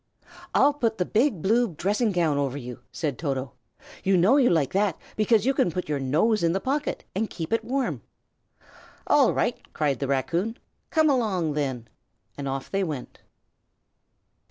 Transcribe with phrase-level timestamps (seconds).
[0.55, 3.53] "I'll put the big blue dressing gown over you," said Toto.
[4.03, 7.29] "You know you like that, because you can put your nose in the pocket, and
[7.29, 8.01] keep it warm."
[9.05, 10.57] "All right," cried the raccoon.
[10.89, 11.87] "Come along, then!"
[12.35, 13.19] and off they went.